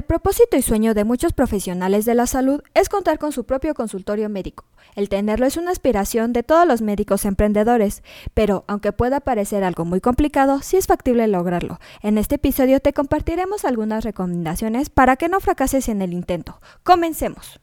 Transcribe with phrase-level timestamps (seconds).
[0.00, 3.74] El propósito y sueño de muchos profesionales de la salud es contar con su propio
[3.74, 4.64] consultorio médico.
[4.96, 8.02] El tenerlo es una aspiración de todos los médicos emprendedores,
[8.32, 11.80] pero aunque pueda parecer algo muy complicado, sí es factible lograrlo.
[12.00, 16.62] En este episodio te compartiremos algunas recomendaciones para que no fracases en el intento.
[16.82, 17.60] Comencemos.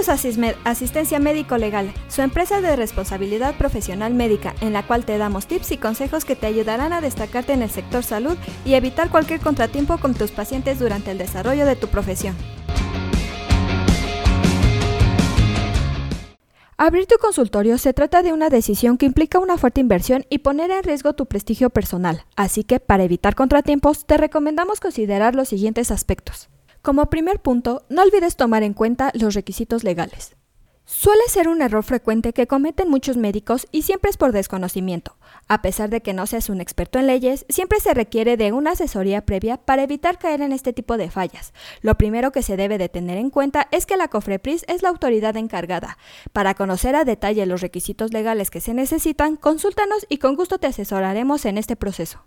[0.00, 5.46] Es Asistencia Médico Legal, su empresa de responsabilidad profesional médica, en la cual te damos
[5.46, 9.40] tips y consejos que te ayudarán a destacarte en el sector salud y evitar cualquier
[9.40, 12.34] contratiempo con tus pacientes durante el desarrollo de tu profesión.
[16.78, 20.70] Abrir tu consultorio se trata de una decisión que implica una fuerte inversión y poner
[20.70, 25.90] en riesgo tu prestigio personal, así que para evitar contratiempos te recomendamos considerar los siguientes
[25.90, 26.48] aspectos.
[26.82, 30.36] Como primer punto, no olvides tomar en cuenta los requisitos legales.
[30.86, 35.16] Suele ser un error frecuente que cometen muchos médicos y siempre es por desconocimiento.
[35.46, 38.72] A pesar de que no seas un experto en leyes, siempre se requiere de una
[38.72, 41.52] asesoría previa para evitar caer en este tipo de fallas.
[41.82, 44.88] Lo primero que se debe de tener en cuenta es que la COFREPRIS es la
[44.88, 45.98] autoridad encargada.
[46.32, 50.66] Para conocer a detalle los requisitos legales que se necesitan, consúltanos y con gusto te
[50.66, 52.24] asesoraremos en este proceso.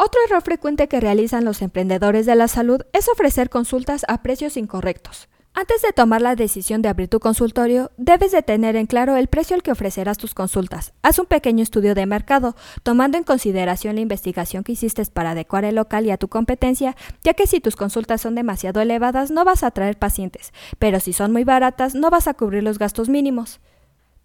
[0.00, 4.56] Otro error frecuente que realizan los emprendedores de la salud es ofrecer consultas a precios
[4.56, 5.28] incorrectos.
[5.54, 9.26] Antes de tomar la decisión de abrir tu consultorio, debes de tener en claro el
[9.26, 10.92] precio al que ofrecerás tus consultas.
[11.02, 12.54] Haz un pequeño estudio de mercado,
[12.84, 16.94] tomando en consideración la investigación que hiciste para adecuar el local y a tu competencia,
[17.24, 21.12] ya que si tus consultas son demasiado elevadas no vas a atraer pacientes, pero si
[21.12, 23.58] son muy baratas no vas a cubrir los gastos mínimos.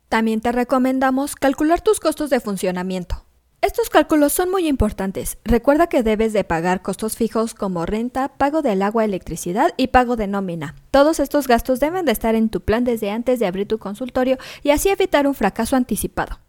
[0.08, 3.23] También te recomendamos calcular tus costos de funcionamiento.
[3.64, 5.38] Estos cálculos son muy importantes.
[5.46, 10.18] Recuerda que debes de pagar costos fijos como renta, pago del agua, electricidad y pago
[10.18, 10.76] de nómina.
[10.92, 14.38] Todos estos gastos deben de estar en tu plan desde antes de abrir tu consultorio
[14.64, 16.42] y así evitar un fracaso anticipado.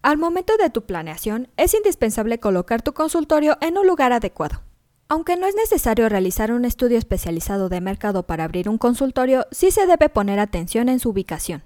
[0.00, 4.62] Al momento de tu planeación, es indispensable colocar tu consultorio en un lugar adecuado.
[5.10, 9.70] Aunque no es necesario realizar un estudio especializado de mercado para abrir un consultorio, sí
[9.70, 11.62] se debe poner atención en su ubicación.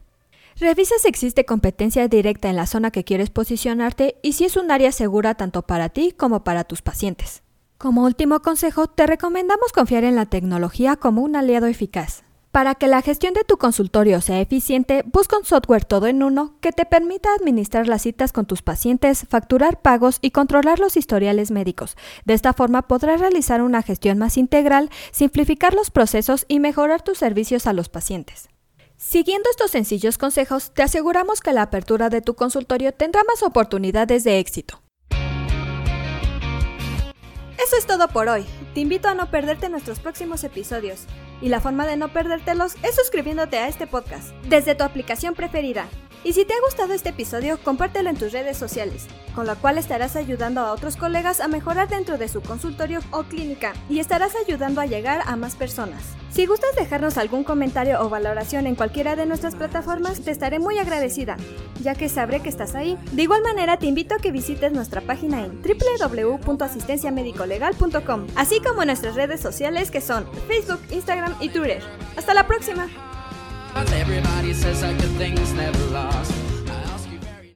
[0.60, 4.72] Revisa si existe competencia directa en la zona que quieres posicionarte y si es un
[4.72, 7.44] área segura tanto para ti como para tus pacientes.
[7.78, 12.24] Como último consejo, te recomendamos confiar en la tecnología como un aliado eficaz.
[12.50, 16.56] Para que la gestión de tu consultorio sea eficiente, busca un software todo en uno
[16.60, 21.52] que te permita administrar las citas con tus pacientes, facturar pagos y controlar los historiales
[21.52, 21.96] médicos.
[22.24, 27.18] De esta forma podrás realizar una gestión más integral, simplificar los procesos y mejorar tus
[27.18, 28.48] servicios a los pacientes.
[28.98, 34.24] Siguiendo estos sencillos consejos, te aseguramos que la apertura de tu consultorio tendrá más oportunidades
[34.24, 34.82] de éxito.
[37.64, 38.44] Eso es todo por hoy.
[38.74, 41.06] Te invito a no perderte nuestros próximos episodios.
[41.40, 45.86] Y la forma de no perdértelos es suscribiéndote a este podcast desde tu aplicación preferida.
[46.24, 49.78] Y si te ha gustado este episodio, compártelo en tus redes sociales, con lo cual
[49.78, 54.32] estarás ayudando a otros colegas a mejorar dentro de su consultorio o clínica y estarás
[54.34, 56.02] ayudando a llegar a más personas.
[56.30, 60.76] Si gustas dejarnos algún comentario o valoración en cualquiera de nuestras plataformas, te estaré muy
[60.78, 61.36] agradecida,
[61.80, 62.98] ya que sabré que estás ahí.
[63.12, 69.14] De igual manera, te invito a que visites nuestra página en www.asistenciamedicolegal.com, así como nuestras
[69.14, 71.82] redes sociales que son Facebook, Instagram y Twitter.
[72.16, 72.88] Hasta la próxima.